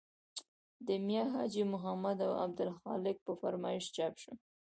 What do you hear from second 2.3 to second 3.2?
عبدالخالق